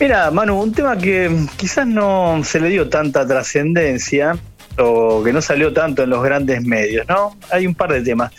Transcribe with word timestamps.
Mira, 0.00 0.30
Manu, 0.30 0.62
un 0.62 0.72
tema 0.72 0.96
que 0.96 1.28
quizás 1.56 1.84
no 1.84 2.40
se 2.44 2.60
le 2.60 2.68
dio 2.68 2.88
tanta 2.88 3.26
trascendencia 3.26 4.38
o 4.78 5.24
que 5.24 5.32
no 5.32 5.42
salió 5.42 5.72
tanto 5.72 6.04
en 6.04 6.10
los 6.10 6.22
grandes 6.22 6.62
medios, 6.62 7.04
¿no? 7.08 7.36
Hay 7.50 7.66
un 7.66 7.74
par 7.74 7.92
de 7.92 8.02
temas. 8.02 8.32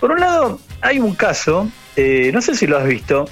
Por 0.00 0.12
un 0.12 0.20
lado, 0.20 0.58
hay 0.80 0.98
un 0.98 1.14
caso, 1.14 1.68
eh, 1.96 2.30
no 2.32 2.40
sé 2.40 2.54
si 2.54 2.66
lo 2.66 2.78
has 2.78 2.86
visto, 2.86 3.28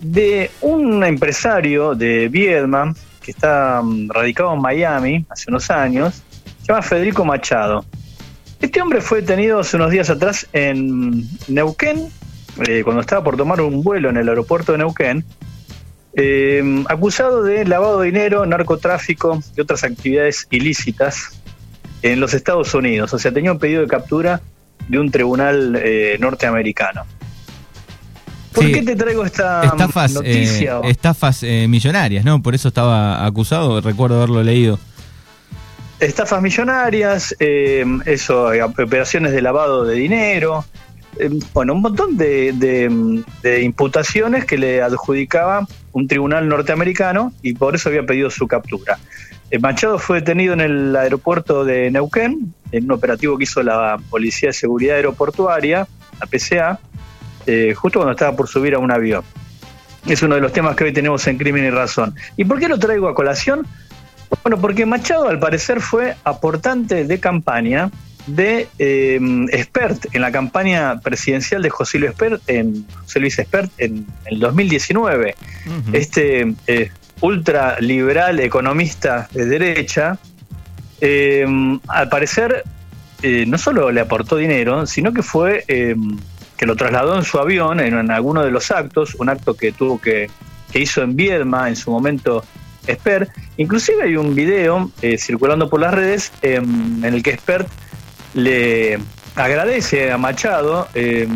de 0.00 0.50
un 0.60 1.04
empresario 1.04 1.94
de 1.94 2.28
Viedma 2.28 2.92
que 3.22 3.30
está 3.30 3.80
mm, 3.80 4.10
radicado 4.10 4.52
en 4.52 4.60
Miami 4.60 5.24
hace 5.28 5.50
unos 5.50 5.70
años, 5.70 6.24
se 6.62 6.66
llama 6.66 6.82
Federico 6.82 7.24
Machado. 7.24 7.84
Este 8.60 8.82
hombre 8.82 9.00
fue 9.00 9.20
detenido 9.20 9.60
hace 9.60 9.76
unos 9.76 9.92
días 9.92 10.10
atrás 10.10 10.48
en 10.52 11.28
Neuquén, 11.46 12.08
eh, 12.66 12.82
cuando 12.82 13.02
estaba 13.02 13.22
por 13.22 13.36
tomar 13.36 13.60
un 13.60 13.84
vuelo 13.84 14.10
en 14.10 14.16
el 14.16 14.28
aeropuerto 14.28 14.72
de 14.72 14.78
Neuquén, 14.78 15.24
eh, 16.14 16.84
acusado 16.88 17.42
de 17.42 17.64
lavado 17.64 18.00
de 18.00 18.06
dinero, 18.06 18.44
narcotráfico 18.46 19.42
y 19.56 19.60
otras 19.60 19.84
actividades 19.84 20.46
ilícitas 20.50 21.40
en 22.02 22.20
los 22.20 22.34
Estados 22.34 22.74
Unidos. 22.74 23.12
O 23.14 23.18
sea, 23.18 23.32
tenía 23.32 23.52
un 23.52 23.58
pedido 23.58 23.82
de 23.82 23.88
captura 23.88 24.40
de 24.88 24.98
un 24.98 25.10
tribunal 25.10 25.80
eh, 25.82 26.16
norteamericano. 26.20 27.04
¿Por 28.52 28.70
qué 28.70 28.82
te 28.82 28.94
traigo 28.96 29.24
esta 29.24 29.64
estafas, 29.64 30.12
noticia? 30.12 30.80
estafas 30.84 31.42
millonarias, 31.42 32.22
¿no? 32.22 32.42
Por 32.42 32.54
eso 32.54 32.68
estaba 32.68 33.24
acusado, 33.24 33.80
recuerdo 33.80 34.16
haberlo 34.16 34.42
leído. 34.42 34.78
Estafas 35.98 36.42
millonarias, 36.42 37.34
eso, 37.38 38.50
operaciones 38.76 39.32
de 39.32 39.40
lavado 39.40 39.86
de 39.86 39.94
dinero, 39.94 40.66
eh, 40.66 40.71
bueno, 41.52 41.74
un 41.74 41.82
montón 41.82 42.16
de, 42.16 43.22
imputaciones 43.62 44.44
que 44.44 44.58
le 44.58 44.82
adjudicaba 44.82 45.66
un 45.92 46.08
tribunal 46.08 46.48
norteamericano 46.48 47.32
y 47.42 47.54
por 47.54 47.74
eso 47.74 47.88
había 47.88 48.04
pedido 48.04 48.30
su 48.30 48.46
captura. 48.46 48.98
Eh, 49.50 49.58
Machado 49.58 49.98
fue 49.98 50.20
detenido 50.20 50.54
en 50.54 50.60
el 50.60 50.96
aeropuerto 50.96 51.64
de 51.64 51.90
Neuquén, 51.90 52.54
en 52.72 52.84
un 52.84 52.92
operativo 52.92 53.36
que 53.36 53.44
hizo 53.44 53.62
la 53.62 53.98
Policía 54.10 54.48
de 54.48 54.54
Seguridad 54.54 54.96
Aeroportuaria, 54.96 55.86
la 56.20 56.26
PCA, 56.26 56.80
eh, 57.46 57.74
justo 57.74 57.98
cuando 57.98 58.12
estaba 58.12 58.34
por 58.34 58.48
subir 58.48 58.74
a 58.74 58.78
un 58.78 58.90
avión. 58.90 59.22
Es 60.06 60.22
uno 60.22 60.34
de 60.34 60.40
los 60.40 60.52
temas 60.52 60.74
que 60.74 60.84
hoy 60.84 60.92
tenemos 60.92 61.26
en 61.26 61.38
Crimen 61.38 61.64
y 61.64 61.70
Razón. 61.70 62.14
¿Y 62.36 62.44
por 62.44 62.58
qué 62.58 62.68
lo 62.68 62.78
traigo 62.78 63.08
a 63.08 63.14
colación? 63.14 63.66
Bueno, 64.42 64.58
porque 64.58 64.86
Machado 64.86 65.28
al 65.28 65.38
parecer 65.38 65.80
fue 65.80 66.16
aportante 66.24 67.04
de 67.04 67.20
campaña 67.20 67.90
de 68.26 68.68
eh, 68.78 69.20
Expert 69.50 70.06
en 70.12 70.22
la 70.22 70.30
campaña 70.30 71.00
presidencial 71.00 71.62
de 71.62 71.70
José 71.70 71.98
Luis 71.98 72.10
Expert 72.10 72.42
en, 72.46 72.86
José 73.02 73.20
Luis 73.20 73.38
Expert 73.38 73.70
en, 73.78 74.06
el 74.26 74.38
2019. 74.38 75.34
Este 75.92 76.54
eh, 76.66 76.90
ultraliberal 77.20 78.40
economista 78.40 79.28
de 79.32 79.46
derecha, 79.46 80.18
eh, 81.00 81.46
al 81.88 82.08
parecer, 82.08 82.64
eh, 83.22 83.44
no 83.46 83.58
solo 83.58 83.90
le 83.90 84.00
aportó 84.00 84.36
dinero, 84.36 84.86
sino 84.86 85.12
que 85.12 85.22
fue 85.22 85.64
que 85.66 86.66
lo 86.66 86.76
trasladó 86.76 87.16
en 87.18 87.24
su 87.24 87.38
avión 87.38 87.80
en, 87.80 87.98
en, 87.98 88.10
alguno 88.10 88.44
de 88.44 88.50
los 88.50 88.70
actos, 88.70 89.16
un 89.16 89.28
acto 89.28 89.54
que 89.54 89.72
tuvo 89.72 90.00
que, 90.00 90.30
que 90.72 90.80
hizo 90.80 91.02
en 91.02 91.16
Viedma 91.16 91.68
en 91.68 91.76
su 91.76 91.90
momento 91.90 92.44
Expert. 92.86 93.30
Inclusive 93.56 94.02
hay 94.02 94.16
un 94.16 94.34
video 94.34 94.90
circulando 95.18 95.68
por 95.68 95.80
las 95.80 95.94
redes 95.94 96.32
en 96.42 97.04
el 97.04 97.22
que 97.22 97.30
Expert 97.30 97.68
le 98.34 98.98
agradece 99.34 100.10
a 100.12 100.18
Machado, 100.18 100.88
eh, 100.94 101.28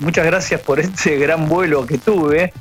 muchas 0.00 0.26
gracias 0.26 0.60
por 0.60 0.80
este 0.80 1.16
gran 1.18 1.48
vuelo 1.48 1.86
que 1.86 1.98
tuve, 1.98 2.52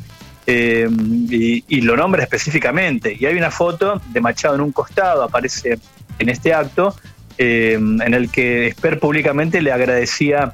eh, 0.47 0.89
y, 0.89 1.81
lo 1.81 1.95
nombra 1.95 2.23
específicamente. 2.23 3.16
Y 3.17 3.25
hay 3.25 3.36
una 3.36 3.52
foto 3.52 4.02
de 4.09 4.22
Machado 4.22 4.56
en 4.56 4.62
un 4.62 4.72
costado, 4.72 5.23
aparece 5.23 5.80
en 6.19 6.30
este 6.30 6.53
acto, 6.53 6.95
eh, 7.38 7.73
en 7.73 8.14
el 8.14 8.30
que 8.30 8.67
Esper 8.67 9.00
públicamente 9.00 9.62
le 9.62 9.72
agradecía 9.72 10.52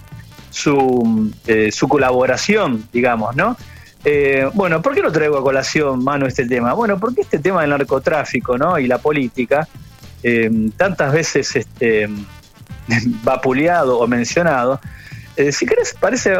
su, 0.49 1.31
su 1.71 1.87
colaboración, 1.87 2.87
digamos, 2.91 3.35
¿no? 3.35 3.57
bueno, 4.53 4.81
¿por 4.81 4.95
qué 4.95 5.01
lo 5.01 5.11
traigo 5.11 5.37
a 5.37 5.43
colación, 5.43 6.01
Mano, 6.01 6.27
este 6.27 6.45
tema? 6.45 6.71
Bueno, 6.73 6.97
porque 6.97 7.21
este 7.21 7.39
tema 7.39 7.59
del 7.59 7.71
narcotráfico 7.71 8.57
¿no? 8.57 8.79
y 8.79 8.87
la 8.87 8.99
política, 8.99 9.67
tantas 10.77 11.11
veces 11.11 11.53
este, 11.57 12.07
vapuleado 13.23 13.99
o 13.99 14.07
mencionado, 14.07 14.79
eh, 15.37 15.51
si 15.51 15.65
querés, 15.67 15.95
parece 15.99 16.33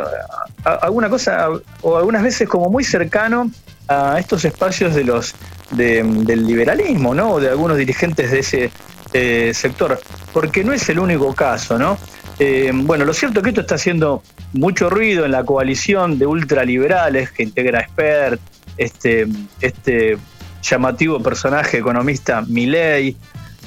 alguna 0.63 1.07
cosa, 1.07 1.49
o 1.81 1.97
algunas 1.97 2.23
veces 2.23 2.49
como 2.49 2.69
muy 2.69 2.83
cercano 2.83 3.51
a 3.87 4.19
estos 4.19 4.43
espacios 4.43 4.95
de 4.95 5.03
los 5.03 5.35
del 5.71 6.47
liberalismo, 6.47 7.13
¿no? 7.13 7.33
O 7.33 7.39
de 7.39 7.49
algunos 7.49 7.77
dirigentes 7.77 8.31
de 8.31 8.39
ese 8.39 8.71
eh, 9.13 9.51
sector, 9.53 9.99
porque 10.33 10.63
no 10.63 10.73
es 10.73 10.87
el 10.89 10.99
único 10.99 11.33
caso, 11.35 11.77
¿no? 11.77 11.97
Eh, 12.39 12.71
bueno, 12.73 13.05
lo 13.05 13.13
cierto 13.13 13.39
es 13.39 13.43
que 13.43 13.49
esto 13.49 13.61
está 13.61 13.75
haciendo 13.75 14.23
mucho 14.53 14.89
ruido 14.89 15.25
en 15.25 15.31
la 15.31 15.43
coalición 15.43 16.17
de 16.19 16.25
ultraliberales 16.25 17.31
que 17.31 17.43
integra 17.43 17.81
Expert, 17.81 18.39
este, 18.77 19.27
este 19.61 20.17
llamativo 20.61 21.21
personaje 21.21 21.77
economista 21.77 22.41
Milei, 22.41 23.15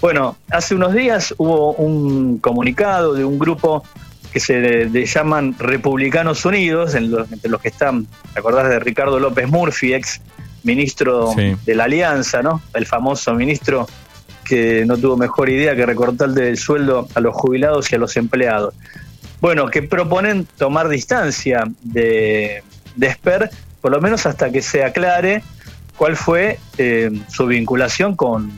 bueno, 0.01 0.37
hace 0.51 0.75
unos 0.75 0.95
días 0.95 1.35
hubo 1.37 1.73
un 1.75 2.39
comunicado 2.39 3.15
de 3.15 3.25
un 3.25 3.39
grupo 3.39 3.85
que 4.33 4.41
se 4.41 4.89
llaman 5.07 5.57
Republicanos 5.59 6.45
Unidos, 6.45 6.95
entre 6.95 7.51
los 7.51 7.61
que 7.61 7.69
están, 7.69 8.07
¿te 8.33 8.39
acordás 8.39 8.69
de 8.69 8.79
Ricardo 8.79 9.19
López 9.19 9.49
Murphy, 9.49 9.95
ex 9.95 10.21
ministro 10.63 11.35
de 11.35 11.75
la 11.75 11.85
Alianza, 11.85 12.43
¿no? 12.43 12.63
El 12.75 12.87
famoso 12.87 13.35
ministro 13.35 13.89
que 14.45 14.85
no 14.87 14.97
tuvo 14.97 15.17
mejor 15.17 15.49
idea 15.49 15.75
que 15.75 15.87
recortarle 15.87 16.49
el 16.49 16.59
sueldo 16.59 17.09
a 17.15 17.21
los 17.21 17.35
jubilados 17.35 17.91
y 17.93 17.97
a 17.97 17.99
los 17.99 18.17
empleados. 18.17 18.75
Bueno, 19.41 19.69
que 19.69 19.83
proponen 19.83 20.47
tomar 20.59 20.89
distancia 20.89 21.65
de, 21.83 22.63
de 22.95 23.13
SPER, 23.13 23.51
por 23.81 23.91
lo 23.91 24.01
menos 24.01 24.27
hasta 24.27 24.51
que 24.51 24.61
se 24.61 24.85
aclare 24.85 25.43
cuál 25.97 26.17
fue 26.17 26.59
eh, 26.79 27.11
su 27.29 27.47
vinculación 27.47 28.17
con, 28.17 28.51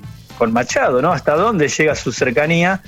con 0.42 0.52
Machado, 0.52 1.00
¿no? 1.00 1.12
Hasta 1.12 1.36
dónde 1.36 1.68
llega 1.68 1.94
su 1.94 2.10
cercanía 2.10 2.80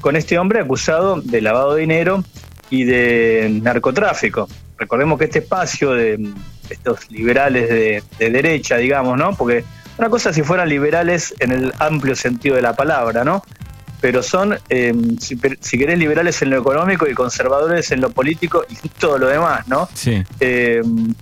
con 0.00 0.16
este 0.16 0.38
hombre 0.38 0.60
acusado 0.60 1.20
de 1.20 1.42
lavado 1.42 1.74
de 1.74 1.82
dinero 1.82 2.24
y 2.70 2.84
de 2.84 3.60
narcotráfico. 3.62 4.48
Recordemos 4.78 5.18
que 5.18 5.26
este 5.26 5.40
espacio 5.40 5.90
de 5.90 6.32
estos 6.70 7.10
liberales 7.10 7.68
de, 7.68 8.30
derecha, 8.30 8.78
digamos, 8.78 9.18
¿no? 9.18 9.36
Porque 9.36 9.62
una 9.98 10.08
cosa 10.08 10.32
si 10.32 10.42
fueran 10.42 10.70
liberales 10.70 11.34
en 11.38 11.52
el 11.52 11.74
amplio 11.80 12.16
sentido 12.16 12.56
de 12.56 12.62
la 12.62 12.74
palabra, 12.74 13.24
¿no? 13.24 13.42
Pero 14.00 14.22
son, 14.22 14.58
em, 14.70 15.18
si, 15.18 15.36
querés, 15.36 15.98
liberales 15.98 16.40
en 16.40 16.48
lo 16.48 16.60
económico 16.60 17.06
y 17.06 17.12
conservadores 17.12 17.92
en 17.92 18.00
lo 18.00 18.08
político 18.08 18.64
y 18.70 18.88
todo 18.88 19.18
lo 19.18 19.26
demás, 19.26 19.68
¿no? 19.68 19.86
Sí. 19.92 20.24
Em, 20.40 21.12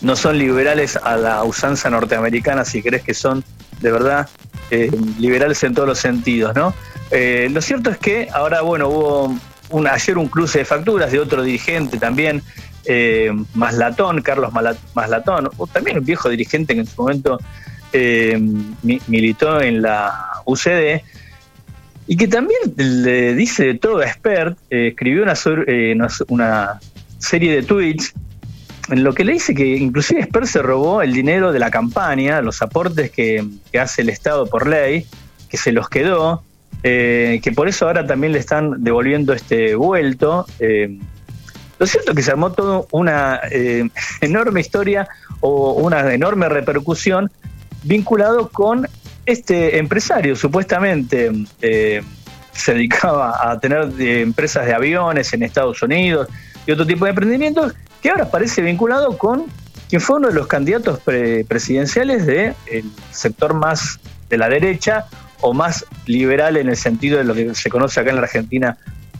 no 0.00 0.16
son 0.16 0.38
liberales 0.38 0.96
a 0.96 1.18
la 1.18 1.44
usanza 1.44 1.90
norteamericana, 1.90 2.64
si 2.64 2.80
querés 2.80 3.02
que 3.02 3.12
son 3.12 3.44
de 3.82 3.92
verdad 3.92 4.26
eh, 4.70 4.90
liberales 5.18 5.62
en 5.64 5.74
todos 5.74 5.88
los 5.88 5.98
sentidos, 5.98 6.54
¿no? 6.54 6.74
Eh, 7.10 7.48
lo 7.50 7.60
cierto 7.60 7.90
es 7.90 7.98
que 7.98 8.28
ahora, 8.32 8.62
bueno, 8.62 8.88
hubo 8.88 9.36
ayer 9.90 10.18
un 10.18 10.28
cruce 10.28 10.60
de 10.60 10.64
facturas 10.64 11.10
de 11.10 11.18
otro 11.18 11.42
dirigente 11.42 11.98
también, 11.98 12.42
eh, 12.86 13.30
Maslatón, 13.54 14.22
Carlos 14.22 14.52
Maslatón, 14.94 15.50
también 15.72 15.98
un 15.98 16.04
viejo 16.04 16.28
dirigente 16.28 16.74
que 16.74 16.80
en 16.80 16.86
su 16.86 17.02
momento 17.02 17.38
eh, 17.92 18.40
militó 19.06 19.60
en 19.60 19.82
la 19.82 20.42
UCD, 20.46 21.02
y 22.06 22.16
que 22.16 22.26
también 22.26 22.60
le 22.76 23.34
dice 23.34 23.66
de 23.66 23.74
todo 23.74 23.98
a 23.98 24.06
Expert, 24.06 24.58
escribió 24.70 25.24
una 26.28 26.80
serie 27.18 27.54
de 27.54 27.62
tweets 27.62 28.14
en 28.90 29.04
lo 29.04 29.14
que 29.14 29.24
le 29.24 29.32
dice 29.32 29.54
que 29.54 29.76
inclusive 29.76 30.20
Esper 30.20 30.46
se 30.46 30.62
robó 30.62 31.02
el 31.02 31.12
dinero 31.12 31.52
de 31.52 31.58
la 31.58 31.70
campaña, 31.70 32.40
los 32.40 32.60
aportes 32.62 33.10
que, 33.10 33.44
hace 33.78 34.02
el 34.02 34.08
Estado 34.08 34.46
por 34.46 34.66
ley, 34.66 35.06
que 35.48 35.56
se 35.56 35.72
los 35.72 35.88
quedó, 35.88 36.42
eh, 36.82 37.40
que 37.42 37.52
por 37.52 37.68
eso 37.68 37.86
ahora 37.86 38.06
también 38.06 38.32
le 38.32 38.38
están 38.38 38.82
devolviendo 38.82 39.32
este 39.32 39.74
vuelto. 39.74 40.46
Eh, 40.58 40.98
lo 41.78 41.86
cierto 41.86 42.10
es 42.12 42.16
que 42.16 42.22
se 42.22 42.30
armó 42.30 42.52
toda 42.52 42.84
una 42.90 43.40
eh, 43.50 43.88
enorme 44.20 44.60
historia 44.60 45.08
o 45.40 45.74
una 45.74 46.12
enorme 46.12 46.48
repercusión 46.48 47.30
vinculado 47.82 48.48
con 48.48 48.86
este 49.26 49.78
empresario, 49.78 50.34
supuestamente 50.34 51.30
se 52.52 52.74
dedicaba 52.74 53.50
a 53.50 53.58
tener 53.60 53.88
empresas 53.98 54.66
de 54.66 54.74
aviones 54.74 55.32
en 55.32 55.42
Estados 55.42 55.80
Unidos 55.82 56.28
y 56.66 56.72
otro 56.72 56.86
tipo 56.86 57.04
de 57.04 57.10
emprendimientos 57.10 57.74
que 58.02 58.10
ahora 58.10 58.30
parece 58.30 58.62
vinculado 58.62 59.16
con 59.18 59.44
quien 59.88 60.00
fue 60.00 60.16
uno 60.16 60.28
de 60.28 60.34
los 60.34 60.46
candidatos 60.46 61.00
presidenciales 61.00 62.26
del 62.26 62.54
sector 63.10 63.54
más 63.54 63.98
de 64.28 64.38
la 64.38 64.48
derecha 64.48 65.06
o 65.40 65.52
más 65.52 65.84
liberal 66.06 66.56
en 66.56 66.68
el 66.68 66.76
sentido 66.76 67.18
de 67.18 67.24
lo 67.24 67.34
que 67.34 67.54
se 67.54 67.70
conoce 67.70 68.00
acá 68.00 68.10
en 68.10 68.16
la 68.16 68.22
Argentina 68.22 68.76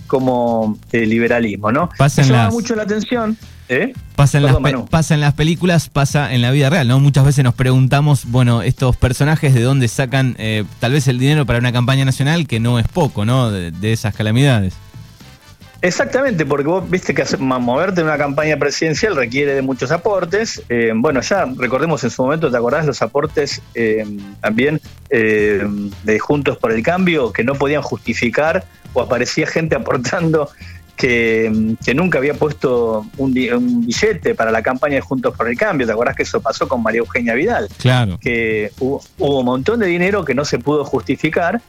como 0.06 0.78
el 0.92 1.08
liberalismo, 1.08 1.70
¿no? 1.72 1.88
Pasa 1.96 2.22
llama 2.22 2.50
mucho 2.50 2.74
la 2.74 2.82
atención. 2.82 3.36
¿eh? 3.68 3.92
Pasa, 4.16 4.38
en 4.38 4.44
las 4.44 4.56
pasa 4.90 5.14
en 5.14 5.20
las 5.20 5.34
películas, 5.34 5.88
pasa 5.88 6.32
en 6.32 6.42
la 6.42 6.50
vida 6.50 6.68
real, 6.68 6.88
¿no? 6.88 6.98
Muchas 6.98 7.24
veces 7.24 7.44
nos 7.44 7.54
preguntamos, 7.54 8.24
bueno, 8.26 8.62
estos 8.62 8.96
personajes 8.96 9.54
de 9.54 9.62
dónde 9.62 9.86
sacan 9.86 10.34
eh, 10.38 10.64
tal 10.80 10.92
vez 10.92 11.06
el 11.06 11.18
dinero 11.18 11.46
para 11.46 11.60
una 11.60 11.72
campaña 11.72 12.04
nacional, 12.04 12.48
que 12.48 12.58
no 12.58 12.78
es 12.80 12.88
poco, 12.88 13.24
¿no? 13.24 13.50
de 13.50 13.92
esas 13.92 14.14
calamidades. 14.14 14.74
Exactamente, 15.82 16.44
porque 16.44 16.66
vos 16.66 16.88
viste 16.88 17.14
que 17.14 17.24
moverte 17.38 18.00
en 18.00 18.06
una 18.06 18.18
campaña 18.18 18.58
presidencial 18.58 19.16
requiere 19.16 19.54
de 19.54 19.62
muchos 19.62 19.90
aportes. 19.90 20.62
Eh, 20.68 20.92
bueno, 20.94 21.20
ya 21.22 21.46
recordemos 21.56 22.04
en 22.04 22.10
su 22.10 22.22
momento, 22.22 22.50
¿te 22.50 22.56
acordás 22.56 22.84
los 22.84 23.00
aportes 23.00 23.62
eh, 23.74 24.04
también 24.40 24.80
eh, 25.08 25.66
de 26.04 26.18
Juntos 26.18 26.58
por 26.58 26.72
el 26.72 26.82
Cambio 26.82 27.32
que 27.32 27.44
no 27.44 27.54
podían 27.54 27.82
justificar 27.82 28.64
o 28.92 29.00
aparecía 29.00 29.46
gente 29.46 29.74
aportando 29.80 30.50
que, 30.96 31.50
nunca 31.94 32.18
había 32.18 32.34
puesto 32.34 33.06
un, 33.16 33.32
billete 33.32 34.34
para 34.34 34.50
la 34.50 34.62
campaña 34.62 34.96
de 34.96 35.00
Juntos 35.00 35.34
por 35.34 35.48
el 35.48 35.56
Cambio? 35.56 35.86
¿Te 35.86 35.94
acordás 35.94 36.14
que 36.14 36.24
eso 36.24 36.42
pasó 36.42 36.68
con 36.68 36.82
María 36.82 36.98
Eugenia 36.98 37.32
Vidal? 37.32 37.68
Claro. 37.78 38.18
Que 38.20 38.70
hubo 38.78 39.00
un 39.18 39.46
montón 39.46 39.80
de 39.80 39.86
dinero 39.86 40.26
que 40.26 40.34
no 40.34 40.44
se 40.44 40.58
pudo 40.58 40.84
justificar 40.84 41.62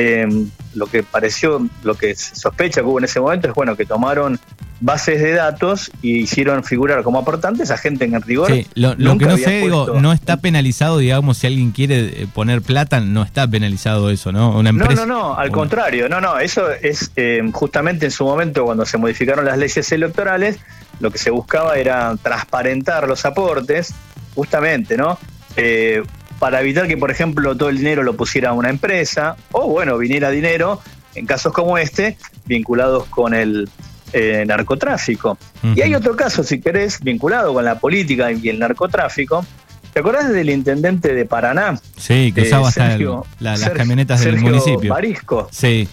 eh, 0.00 0.26
lo 0.74 0.86
que 0.86 1.02
pareció, 1.02 1.66
lo 1.82 1.94
que 1.94 2.14
se 2.14 2.34
sospecha 2.34 2.80
que 2.80 2.86
hubo 2.86 2.98
en 2.98 3.04
ese 3.04 3.20
momento 3.20 3.48
es 3.48 3.54
bueno 3.54 3.76
que 3.76 3.84
tomaron 3.84 4.40
bases 4.80 5.20
de 5.20 5.32
datos 5.32 5.90
y 6.00 6.20
hicieron 6.20 6.64
figurar 6.64 7.02
como 7.02 7.18
aportantes 7.18 7.70
a 7.70 7.76
gente 7.76 8.06
en 8.06 8.20
rigor. 8.22 8.50
Sí, 8.50 8.66
lo, 8.74 8.96
que 9.18 9.26
no 9.26 9.36
sé, 9.36 9.60
digo, 9.60 10.00
no 10.00 10.12
está 10.14 10.38
penalizado, 10.38 10.98
digamos, 10.98 11.36
si 11.36 11.46
alguien 11.46 11.72
quiere 11.72 12.22
eh, 12.22 12.26
poner 12.32 12.62
plata, 12.62 13.00
no 13.00 13.22
está 13.22 13.46
penalizado 13.46 14.08
eso, 14.08 14.32
¿no? 14.32 14.56
Una 14.56 14.70
empresa. 14.70 15.04
No, 15.04 15.06
no, 15.06 15.20
no, 15.20 15.34
al 15.38 15.50
contrario, 15.50 16.08
no, 16.08 16.20
no, 16.20 16.38
eso 16.38 16.70
es 16.70 17.12
eh, 17.16 17.42
justamente 17.52 18.06
en 18.06 18.10
su 18.10 18.24
momento 18.24 18.64
cuando 18.64 18.86
se 18.86 18.96
modificaron 18.96 19.44
las 19.44 19.58
leyes 19.58 19.92
electorales, 19.92 20.58
lo 20.98 21.10
que 21.10 21.18
se 21.18 21.30
buscaba 21.30 21.76
era 21.76 22.16
transparentar 22.22 23.06
los 23.06 23.26
aportes, 23.26 23.92
justamente, 24.34 24.96
¿no? 24.96 25.18
Eh, 25.56 26.02
para 26.40 26.62
evitar 26.62 26.88
que, 26.88 26.96
por 26.96 27.10
ejemplo, 27.10 27.54
todo 27.54 27.68
el 27.68 27.76
dinero 27.76 28.02
lo 28.02 28.16
pusiera 28.16 28.54
una 28.54 28.70
empresa, 28.70 29.36
o 29.52 29.68
bueno, 29.68 29.98
viniera 29.98 30.30
dinero, 30.30 30.80
en 31.14 31.26
casos 31.26 31.52
como 31.52 31.76
este, 31.76 32.16
vinculados 32.46 33.04
con 33.06 33.34
el 33.34 33.68
eh, 34.14 34.44
narcotráfico. 34.46 35.36
Y 35.76 35.82
hay 35.82 35.94
otro 35.94 36.16
caso, 36.16 36.42
si 36.42 36.58
querés, 36.58 36.98
vinculado 37.00 37.52
con 37.52 37.64
la 37.64 37.78
política 37.78 38.32
y 38.32 38.48
el 38.48 38.58
narcotráfico. 38.58 39.44
¿Te 39.92 40.00
acordás 40.00 40.32
del 40.32 40.48
intendente 40.48 41.14
de 41.14 41.26
Paraná? 41.26 41.78
Sí, 41.98 42.32
que 42.32 42.42
usaba 42.42 42.68
hasta 42.68 42.96
las 43.38 43.70
camionetas 43.70 44.24
del 44.24 44.40
municipio. 44.40 44.94
Barisco. 44.94 45.46
Sí. 45.52 45.86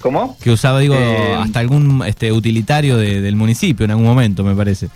¿Cómo? 0.00 0.36
Que 0.42 0.50
usaba, 0.50 0.80
digo, 0.80 0.96
eh, 0.96 1.34
hasta 1.40 1.60
algún 1.60 2.04
este, 2.06 2.30
utilitario 2.30 2.98
del 2.98 3.36
municipio 3.36 3.84
en 3.84 3.92
algún 3.92 4.06
momento, 4.06 4.44
me 4.44 4.54
parece. 4.54 4.88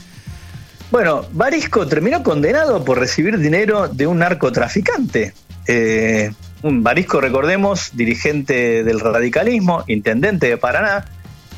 Bueno, 0.93 1.25
Barisco 1.33 1.87
terminó 1.87 2.23
condenado 2.23 2.85
por 2.85 2.99
recibir 2.99 3.39
dinero 3.39 3.89
de 3.89 4.07
un 4.07 4.19
narcotraficante. 4.19 5.33
Eh, 5.67 6.31
Barisco, 6.63 7.19
recordemos, 7.19 7.93
dirigente 7.95 8.85
del 8.85 9.01
radicalismo, 9.01 9.85
intendente 9.87 10.49
de 10.49 10.59
Paraná. 10.59 11.07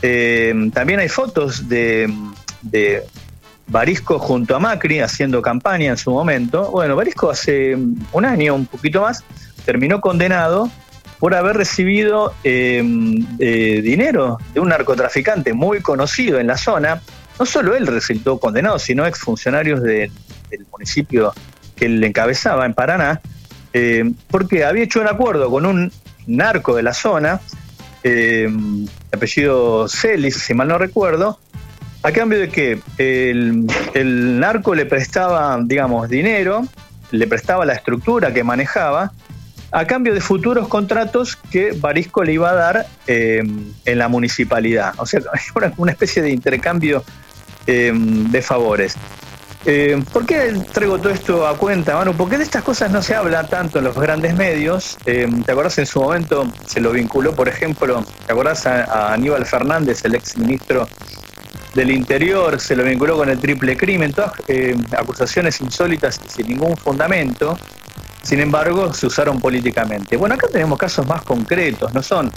Eh, 0.02 0.54
también 0.72 1.00
hay 1.00 1.08
fotos 1.08 1.68
de, 1.68 2.14
de, 2.62 3.02
Barisco 3.66 4.20
junto 4.20 4.54
a 4.54 4.60
Macri 4.60 5.00
haciendo 5.00 5.42
campaña 5.42 5.90
en 5.90 5.96
su 5.96 6.12
momento. 6.12 6.70
Bueno, 6.70 6.94
Barisco 6.94 7.28
hace 7.28 7.76
un 8.12 8.24
año, 8.24 8.54
un 8.54 8.66
poquito 8.66 9.02
más, 9.02 9.24
terminó 9.64 10.00
condenado 10.00 10.70
por 11.18 11.34
haber 11.34 11.56
recibido 11.56 12.34
eh, 12.44 12.80
dinero 13.82 14.38
de 14.52 14.60
un 14.60 14.68
narcotraficante 14.68 15.54
muy 15.54 15.80
conocido 15.80 16.38
en 16.38 16.46
la 16.46 16.56
zona, 16.56 17.02
no 17.38 17.46
solo 17.46 17.74
él 17.74 17.86
resultó 17.86 18.38
condenado, 18.38 18.78
sino 18.78 19.06
exfuncionarios 19.06 19.82
de, 19.82 20.10
del 20.50 20.66
municipio 20.70 21.32
que 21.76 21.86
él 21.86 22.02
encabezaba 22.04 22.66
en 22.66 22.74
Paraná, 22.74 23.20
eh, 23.72 24.12
porque 24.28 24.64
había 24.64 24.84
hecho 24.84 25.00
un 25.00 25.08
acuerdo 25.08 25.50
con 25.50 25.66
un 25.66 25.92
narco 26.26 26.76
de 26.76 26.82
la 26.82 26.94
zona, 26.94 27.40
eh, 28.02 28.48
apellido 29.12 29.88
Celis, 29.88 30.36
si 30.36 30.54
mal 30.54 30.68
no 30.68 30.78
recuerdo, 30.78 31.38
a 32.02 32.12
cambio 32.12 32.38
de 32.38 32.48
que 32.50 32.80
el, 32.98 33.66
el, 33.94 34.38
narco 34.38 34.74
le 34.74 34.86
prestaba, 34.86 35.58
digamos, 35.62 36.08
dinero, 36.08 36.66
le 37.10 37.26
prestaba 37.26 37.64
la 37.64 37.72
estructura 37.72 38.32
que 38.32 38.44
manejaba, 38.44 39.12
a 39.74 39.86
cambio 39.86 40.14
de 40.14 40.20
futuros 40.20 40.68
contratos 40.68 41.36
que 41.50 41.72
Barisco 41.72 42.22
le 42.24 42.32
iba 42.32 42.50
a 42.50 42.54
dar 42.54 42.86
eh, 43.06 43.42
en 43.84 43.98
la 43.98 44.08
municipalidad. 44.08 44.94
O 44.98 45.06
sea, 45.06 45.20
una 45.76 45.92
especie 45.92 46.22
de 46.22 46.30
intercambio 46.30 47.04
Em, 47.66 48.30
de 48.30 48.42
favores. 48.42 48.94
Eh, 49.64 50.02
¿Por 50.12 50.26
qué 50.26 50.52
traigo 50.72 50.98
todo 50.98 51.10
esto 51.10 51.46
a 51.46 51.56
cuenta, 51.56 51.94
Manu? 51.94 52.12
Porque 52.12 52.36
de 52.36 52.44
estas 52.44 52.62
cosas 52.62 52.90
no 52.90 53.00
se 53.00 53.14
habla 53.14 53.46
tanto 53.46 53.78
en 53.78 53.84
los 53.84 53.96
grandes 53.96 54.34
medios. 54.36 54.98
Em, 55.06 55.42
¿Te 55.42 55.52
acordás 55.52 55.78
en 55.78 55.86
su 55.86 56.02
momento 56.02 56.46
se 56.66 56.80
lo 56.80 56.92
vinculó, 56.92 57.34
por 57.34 57.48
ejemplo, 57.48 58.04
¿te 58.26 58.32
acordás 58.32 58.66
a, 58.66 59.14
Aníbal 59.14 59.46
Fernández, 59.46 60.04
el 60.04 60.14
ex 60.14 60.36
ministro 60.36 60.86
del 61.74 61.90
Interior? 61.90 62.60
Se 62.60 62.76
lo 62.76 62.84
vinculó 62.84 63.16
con 63.16 63.30
el 63.30 63.38
triple 63.38 63.78
crimen, 63.78 64.12
todas 64.12 64.32
em, 64.48 64.84
acusaciones 64.94 65.58
insólitas 65.62 66.20
y 66.26 66.28
sin 66.28 66.48
ningún 66.48 66.76
fundamento. 66.76 67.58
Sin 68.24 68.40
embargo, 68.40 68.92
se 68.92 69.06
usaron 69.06 69.38
políticamente. 69.38 70.16
Bueno, 70.16 70.34
acá 70.34 70.48
tenemos 70.50 70.78
casos 70.78 71.06
más 71.06 71.22
concretos, 71.22 71.94
no 71.94 72.02
son 72.02 72.32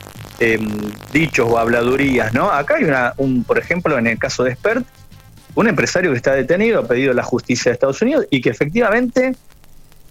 dichos 1.12 1.48
o 1.50 1.58
habladurías, 1.58 2.32
¿no? 2.32 2.52
Acá 2.52 2.76
hay 2.76 2.84
una, 2.84 3.14
un, 3.18 3.44
por 3.44 3.58
ejemplo, 3.58 3.98
en 3.98 4.06
el 4.06 4.20
caso 4.20 4.44
de 4.44 4.54
Spert, 4.54 4.86
un 5.56 5.68
empresario 5.68 6.12
que 6.12 6.18
está 6.18 6.34
detenido, 6.34 6.82
ha 6.82 6.88
pedido 6.88 7.14
la 7.14 7.24
justicia 7.24 7.72
de 7.72 7.74
Estados 7.74 8.00
Unidos 8.04 8.28
y 8.30 8.42
que 8.42 8.50
efectivamente 8.50 9.36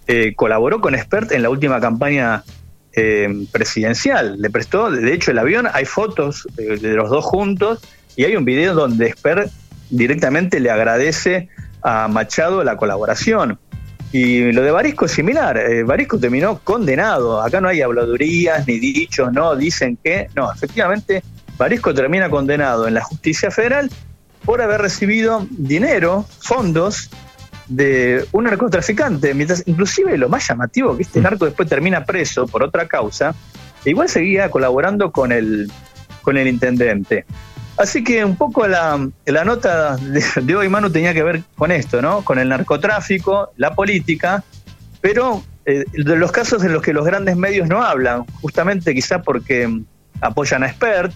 eh, 0.07 0.33
colaboró 0.35 0.81
con 0.81 0.93
Expert 0.93 1.31
en 1.31 1.41
la 1.41 1.49
última 1.49 1.79
campaña 1.79 2.43
eh, 2.93 3.45
presidencial. 3.51 4.41
Le 4.41 4.49
prestó, 4.49 4.91
de 4.91 5.13
hecho, 5.13 5.31
el 5.31 5.37
avión, 5.37 5.67
hay 5.71 5.85
fotos 5.85 6.47
de, 6.55 6.77
los 6.77 7.09
dos 7.09 7.23
juntos 7.23 7.79
y 8.15 8.25
hay 8.25 8.35
un 8.35 8.43
video 8.43 8.73
donde 8.73 9.07
Expert 9.07 9.51
directamente 9.89 10.59
le 10.59 10.69
agradece 10.69 11.47
a 11.81 12.09
Machado 12.09 12.63
la 12.63 12.75
colaboración. 12.75 13.59
Y 14.11 14.51
lo 14.51 14.61
de 14.61 14.71
Barisco 14.71 15.05
es 15.05 15.11
similar. 15.11 15.57
Eh, 15.57 15.83
Barisco 15.83 16.17
terminó 16.19 16.59
condenado. 16.63 17.41
Acá 17.41 17.59
no 17.59 17.67
hay 17.67 17.81
habladurías 17.81 18.65
ni 18.67 18.79
dichos, 18.79 19.31
no, 19.33 19.55
dicen 19.55 19.97
que. 20.01 20.27
No, 20.35 20.51
efectivamente, 20.51 21.23
Barisco 21.57 21.93
termina 21.93 22.29
condenado 22.29 22.87
en 22.87 22.93
la 22.93 23.03
justicia 23.03 23.51
federal 23.51 23.89
por 24.45 24.61
haber 24.61 24.81
recibido 24.81 25.45
dinero, 25.51 26.25
fondos 26.39 27.09
de 27.67 28.25
un 28.31 28.45
narcotraficante, 28.45 29.33
mientras 29.33 29.63
inclusive 29.65 30.17
lo 30.17 30.29
más 30.29 30.47
llamativo 30.47 30.95
que 30.95 31.03
este 31.03 31.19
narco 31.19 31.45
después 31.45 31.67
termina 31.67 32.05
preso 32.05 32.47
por 32.47 32.63
otra 32.63 32.87
causa, 32.87 33.35
e 33.83 33.89
igual 33.89 34.07
seguía 34.07 34.49
colaborando 34.49 35.11
con 35.11 35.33
el, 35.33 35.69
con 36.21 36.37
el 36.37 36.47
intendente. 36.47 37.25
Así 37.77 38.03
que 38.03 38.25
un 38.25 38.35
poco 38.35 38.67
la, 38.67 38.97
nota 39.45 39.97
de, 39.97 40.55
hoy, 40.55 40.67
Manu, 40.67 40.89
tenía 40.89 41.13
que 41.13 41.23
ver 41.23 41.43
con 41.55 41.71
esto, 41.71 42.01
¿no? 42.01 42.23
Con 42.23 42.39
el 42.39 42.49
narcotráfico, 42.49 43.51
la 43.55 43.75
política, 43.75 44.43
pero 44.99 45.43
eh, 45.65 45.85
de 45.93 46.15
los 46.15 46.31
casos 46.31 46.63
en 46.63 46.73
los 46.73 46.81
que 46.81 46.91
los 46.91 47.05
grandes 47.05 47.37
medios 47.37 47.67
no 47.67 47.83
hablan, 47.83 48.25
justamente 48.41 48.95
quizá 48.95 49.21
porque 49.21 49.81
apoyan 50.21 50.63
a 50.63 50.67
Expert, 50.67 51.13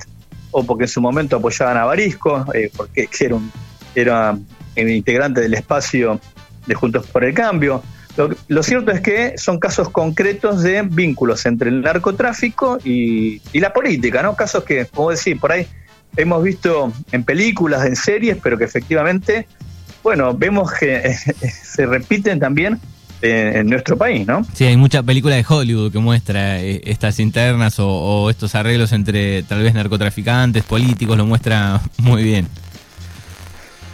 o 0.51 0.63
porque 0.63 0.83
en 0.83 0.89
su 0.89 1.01
momento 1.01 1.37
apoyaban 1.37 1.77
a 1.77 1.85
Barisco, 1.85 2.45
eh, 2.53 2.69
porque 2.75 3.09
era 3.95 4.31
un, 4.31 4.89
integrante 4.89 5.41
del 5.41 5.53
espacio 5.53 6.19
de 6.67 6.75
Juntos 6.75 7.07
por 7.07 7.23
el 7.23 7.33
Cambio. 7.33 7.81
Lo, 8.49 8.61
cierto 8.61 8.91
es 8.91 8.99
que 8.99 9.37
son 9.37 9.57
casos 9.57 9.89
concretos 9.89 10.61
de 10.63 10.81
vínculos 10.81 11.45
entre 11.45 11.69
el 11.69 11.81
narcotráfico 11.81 12.77
y, 12.83 13.41
la 13.57 13.71
política, 13.71 14.21
¿no? 14.21 14.35
Casos 14.35 14.63
que, 14.65 14.85
como 14.85 15.11
decir, 15.11 15.39
por 15.39 15.53
ahí 15.53 15.65
hemos 16.17 16.43
visto 16.43 16.91
en 17.11 17.23
películas, 17.23 17.85
en 17.85 17.95
series, 17.95 18.37
pero 18.41 18.57
que 18.57 18.65
efectivamente, 18.65 19.47
bueno, 20.03 20.33
vemos 20.33 20.71
que 20.73 21.13
se 21.63 21.85
repiten 21.85 22.39
también 22.39 22.79
en 23.21 23.67
nuestro 23.67 23.97
país, 23.97 24.25
¿no? 24.25 24.45
Sí, 24.53 24.65
hay 24.65 24.77
mucha 24.77 25.03
película 25.03 25.35
de 25.35 25.45
Hollywood 25.47 25.91
que 25.91 25.99
muestra 25.99 26.59
eh, 26.59 26.81
estas 26.85 27.19
internas 27.19 27.75
o, 27.77 28.29
estos 28.29 28.55
arreglos 28.55 28.91
entre 28.93 29.43
tal 29.43 29.61
vez 29.61 29.73
narcotraficantes, 29.73 30.63
políticos, 30.63 31.17
lo 31.17 31.25
muestra 31.25 31.81
muy 31.97 32.23
bien. 32.23 32.47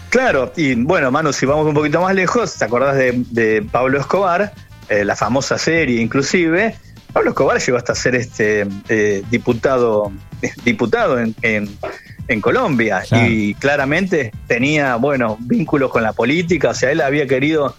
Claro, 0.09 0.53
y 0.55 0.75
bueno, 0.75 1.11
Manu, 1.11 1.33
si 1.33 1.45
vamos 1.45 1.67
un 1.67 1.73
poquito 1.73 2.01
más 2.01 2.15
lejos, 2.15 2.55
¿te 2.55 2.65
acordás 2.65 2.95
de, 2.95 3.67
Pablo 3.69 3.99
Escobar? 3.99 4.53
Eh, 4.87 5.03
la 5.03 5.17
famosa 5.17 5.57
serie 5.57 6.01
inclusive. 6.01 6.75
Pablo 7.13 7.31
Escobar 7.31 7.59
llegó 7.59 7.77
hasta 7.77 7.95
ser 7.95 8.15
este 8.15 8.67
eh, 8.89 9.23
diputado, 9.29 10.11
diputado 10.63 11.19
en, 11.19 11.35
en, 11.41 12.41
Colombia. 12.41 13.03
Y 13.11 13.53
claramente 13.55 14.31
tenía, 14.47 14.95
bueno, 14.97 15.37
vínculos 15.39 15.91
con 15.91 16.03
la 16.03 16.13
política, 16.13 16.69
o 16.69 16.73
sea, 16.73 16.91
él 16.91 17.01
había 17.01 17.25
querido 17.25 17.75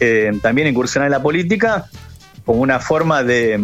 eh, 0.00 0.32
también 0.40 0.68
incursionar 0.68 1.06
en 1.06 1.12
la 1.12 1.22
política 1.22 1.86
como 2.44 2.62
una 2.62 2.78
forma 2.78 3.22
de, 3.22 3.60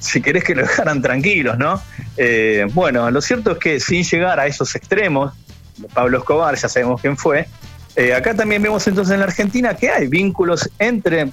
si 0.00 0.20
querés 0.20 0.42
que 0.42 0.54
lo 0.54 0.62
dejaran 0.62 1.00
tranquilos, 1.00 1.58
¿no? 1.58 1.80
Eh, 2.16 2.66
bueno, 2.72 3.08
lo 3.10 3.20
cierto 3.20 3.52
es 3.52 3.58
que 3.58 3.78
sin 3.78 4.02
llegar 4.02 4.40
a 4.40 4.46
esos 4.46 4.74
extremos, 4.74 5.32
Pablo 5.94 6.18
Escobar, 6.18 6.56
ya 6.56 6.68
sabemos 6.68 7.00
quién 7.00 7.16
fue, 7.16 7.46
eh, 7.94 8.14
acá 8.14 8.34
también 8.34 8.62
vemos 8.62 8.86
entonces 8.86 9.14
en 9.14 9.20
la 9.20 9.26
Argentina 9.26 9.74
que 9.74 9.90
hay 9.90 10.06
vínculos 10.06 10.68
entre 10.78 11.30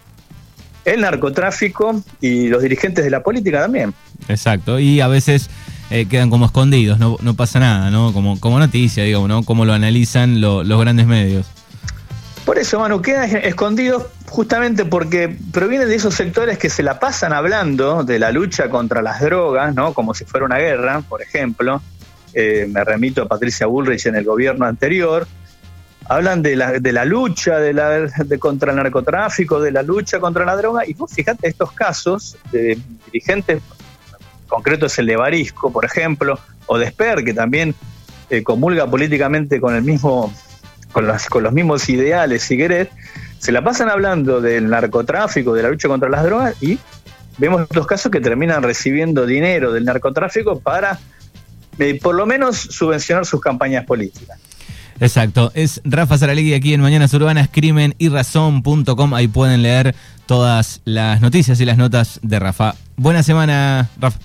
el 0.86 1.02
narcotráfico 1.02 2.02
y 2.22 2.48
los 2.48 2.62
dirigentes 2.62 3.04
de 3.04 3.12
la 3.12 3.24
política 3.24 3.62
también. 3.62 3.94
Exacto, 4.28 4.80
y 4.80 5.02
a 5.02 5.08
veces 5.08 5.50
eh, 5.90 6.08
quedan 6.08 6.30
como 6.30 6.46
escondidos, 6.46 7.00
no, 7.00 7.18
no 7.22 7.36
pasa 7.36 7.60
nada, 7.60 7.92
¿no? 7.92 8.14
Como, 8.14 8.40
como 8.40 8.60
noticia, 8.60 9.04
digamos, 9.04 9.30
¿no? 9.30 9.44
Como 9.44 9.66
lo 9.66 9.74
analizan 9.74 10.42
los 10.42 10.80
grandes 10.80 11.06
medios. 11.06 11.46
Por 12.46 12.58
eso, 12.58 12.80
Manu, 12.80 13.02
quedan 13.02 13.30
escondidos 13.38 14.08
justamente 14.28 14.84
porque 14.84 15.34
provienen 15.52 15.88
de 15.88 15.96
esos 15.96 16.14
sectores 16.14 16.58
que 16.58 16.70
se 16.70 16.84
la 16.84 17.00
pasan 17.00 17.32
hablando 17.32 18.04
de 18.04 18.20
la 18.20 18.32
lucha 18.32 18.70
contra 18.70 19.02
las 19.02 19.22
drogas, 19.22 19.74
¿no? 19.76 19.94
Como 19.94 20.14
si 20.14 20.26
fuera 20.26 20.46
una 20.46 20.58
guerra, 20.58 21.02
por 21.08 21.22
ejemplo. 21.22 21.82
Eh, 22.34 22.68
me 22.70 22.84
remito 22.84 23.22
a 23.22 23.28
Patricia 23.28 23.68
Bullrich 23.68 24.08
en 24.08 24.16
el 24.16 24.26
gobierno 24.26 24.66
anterior. 24.66 25.28
Hablan 26.10 26.42
de 26.42 26.56
la, 26.56 26.80
de 26.80 26.92
la 26.92 27.06
lucha 27.06 27.60
de 27.60 27.74
la, 27.74 27.90
de 27.90 28.40
contra 28.40 28.72
el 28.72 28.78
narcotráfico, 28.78 29.62
de 29.62 29.72
la 29.72 29.84
lucha 29.84 30.20
contra 30.20 30.46
la 30.46 30.56
droga, 30.56 30.86
y 30.86 30.94
vos 30.94 31.12
fíjate 31.14 31.48
estos 31.48 31.72
casos 31.72 32.38
de 32.52 32.78
dirigentes, 33.06 33.62
concreto 34.48 34.88
es 34.88 35.00
el 35.00 35.08
de 35.08 35.16
Barisco, 35.16 35.72
por 35.72 35.86
ejemplo, 35.86 36.40
o 36.66 36.78
de 36.78 36.86
Esper, 36.86 37.24
que 37.24 37.34
también 37.34 37.74
eh, 38.30 38.44
comulga 38.44 38.86
políticamente 38.88 39.60
con 39.60 39.76
el 39.76 39.84
mismo 39.84 40.34
con, 40.92 41.08
con 41.30 41.44
los 41.44 41.54
mismos 41.54 41.90
ideales, 41.90 42.44
si 42.44 42.56
querés, 42.56 42.90
se 43.40 43.52
la 43.52 43.64
pasan 43.64 43.90
hablando 43.90 44.40
del 44.40 44.70
narcotráfico, 44.70 45.54
de 45.54 45.64
la 45.64 45.70
lucha 45.70 45.88
contra 45.88 46.10
las 46.10 46.24
drogas 46.24 46.56
y 46.62 46.80
vemos 47.38 47.64
estos 47.64 47.86
casos 47.88 48.12
que 48.12 48.22
terminan 48.22 48.64
recibiendo 48.64 49.26
dinero 49.26 49.74
del 49.74 49.86
narcotráfico 49.86 50.60
para 50.60 51.00
eh, 51.80 52.00
por 52.02 52.16
lo 52.16 52.26
menos 52.26 52.58
subvencionar 52.58 53.26
sus 53.26 53.42
campañas 53.42 53.86
políticas. 53.86 54.40
Exacto, 55.00 55.52
es 55.56 55.82
Rafa 55.84 56.18
Saralegui 56.18 56.54
aquí 56.54 56.74
en 56.74 56.82
Mañanas 56.82 57.14
Urbanas, 57.14 57.50
crimen 57.52 57.96
y 57.98 58.10
razón.com, 58.10 59.14
ahí 59.14 59.28
pueden 59.28 59.62
leer 59.62 59.96
todas 60.26 60.82
las 60.86 61.22
noticias 61.22 61.60
y 61.60 61.66
las 61.66 61.78
notas 61.78 62.20
de 62.24 62.40
Rafa. 62.40 62.76
Buena 62.96 63.24
semana, 63.24 63.90
Rafa. 64.00 64.20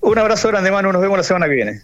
Un 0.00 0.18
abrazo 0.18 0.48
grande, 0.48 0.70
mano, 0.70 0.92
nos 0.92 1.00
vemos 1.00 1.16
la 1.16 1.24
semana 1.24 1.46
que 1.46 1.54
viene. 1.54 1.82